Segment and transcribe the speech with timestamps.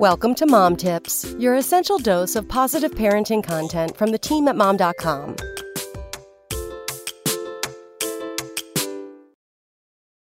[0.00, 4.54] Welcome to Mom Tips, your essential dose of positive parenting content from the team at
[4.54, 5.36] mom.com.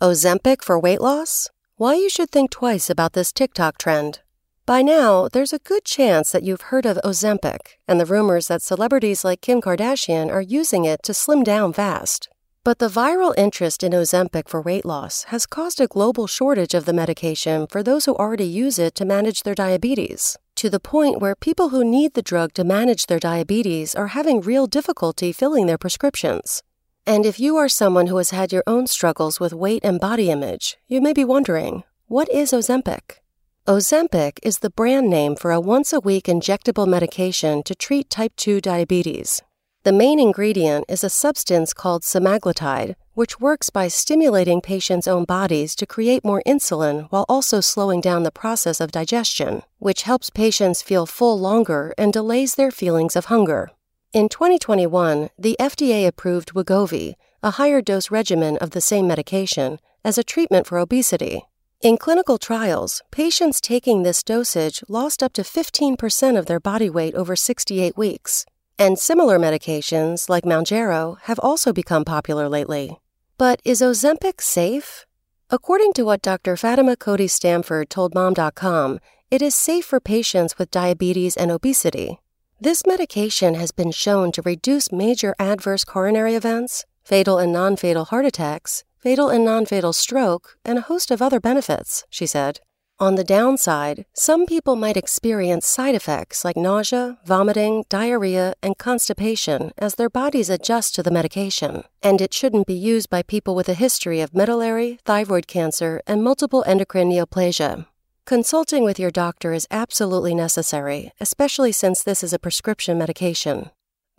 [0.00, 1.50] Ozempic for weight loss?
[1.76, 4.20] Why you should think twice about this TikTok trend.
[4.64, 8.62] By now, there's a good chance that you've heard of Ozempic and the rumors that
[8.62, 12.30] celebrities like Kim Kardashian are using it to slim down fast.
[12.62, 16.84] But the viral interest in Ozempic for weight loss has caused a global shortage of
[16.84, 21.22] the medication for those who already use it to manage their diabetes, to the point
[21.22, 25.64] where people who need the drug to manage their diabetes are having real difficulty filling
[25.64, 26.62] their prescriptions.
[27.06, 30.30] And if you are someone who has had your own struggles with weight and body
[30.30, 33.20] image, you may be wondering what is Ozempic?
[33.66, 38.36] Ozempic is the brand name for a once a week injectable medication to treat type
[38.36, 39.40] 2 diabetes.
[39.82, 45.74] The main ingredient is a substance called semaglutide, which works by stimulating patients' own bodies
[45.76, 50.82] to create more insulin while also slowing down the process of digestion, which helps patients
[50.82, 53.70] feel full longer and delays their feelings of hunger.
[54.12, 60.18] In 2021, the FDA approved Wegovy, a higher dose regimen of the same medication, as
[60.18, 61.44] a treatment for obesity.
[61.80, 67.14] In clinical trials, patients taking this dosage lost up to 15% of their body weight
[67.14, 68.44] over 68 weeks,
[68.80, 72.98] and similar medications, like Mounjaro, have also become popular lately.
[73.36, 75.04] But is Ozempic safe?
[75.50, 76.56] According to what Dr.
[76.56, 78.98] Fatima Cody Stanford told Mom.com,
[79.30, 82.20] it is safe for patients with diabetes and obesity.
[82.58, 88.06] This medication has been shown to reduce major adverse coronary events, fatal and non fatal
[88.06, 92.60] heart attacks, fatal and non fatal stroke, and a host of other benefits, she said.
[93.00, 99.72] On the downside, some people might experience side effects like nausea, vomiting, diarrhea, and constipation
[99.78, 103.70] as their bodies adjust to the medication, and it shouldn't be used by people with
[103.70, 107.86] a history of medullary, thyroid cancer, and multiple endocrine neoplasia.
[108.26, 113.70] Consulting with your doctor is absolutely necessary, especially since this is a prescription medication.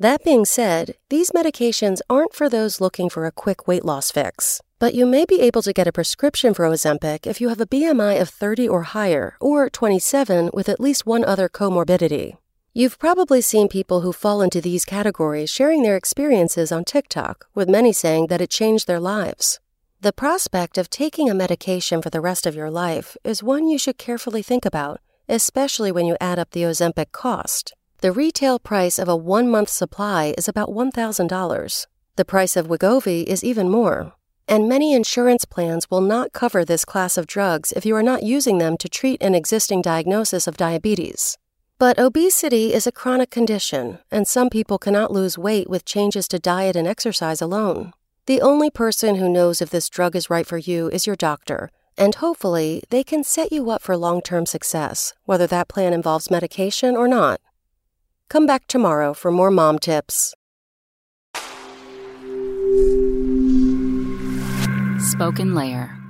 [0.02, 4.60] That being said, these medications aren't for those looking for a quick weight loss fix.
[4.80, 7.68] But you may be able to get a prescription for Ozempic if you have a
[7.68, 12.38] BMI of 30 or higher, or 27 with at least one other comorbidity.
[12.74, 17.70] You've probably seen people who fall into these categories sharing their experiences on TikTok, with
[17.70, 19.60] many saying that it changed their lives.
[20.00, 23.78] The prospect of taking a medication for the rest of your life is one you
[23.78, 25.00] should carefully think about,
[25.30, 27.76] especially when you add up the Ozempic cost.
[28.02, 31.86] The retail price of a one month supply is about $1,000.
[32.16, 34.14] The price of Wegovy is even more,
[34.48, 38.24] and many insurance plans will not cover this class of drugs if you are not
[38.24, 41.38] using them to treat an existing diagnosis of diabetes.
[41.78, 46.40] But obesity is a chronic condition, and some people cannot lose weight with changes to
[46.40, 47.94] diet and exercise alone.
[48.26, 51.70] The only person who knows if this drug is right for you is your doctor,
[52.00, 56.32] and hopefully they can set you up for long term success, whether that plan involves
[56.32, 57.40] medication or not.
[58.32, 60.34] Come back tomorrow for more mom tips.
[65.00, 66.01] Spoken Layer.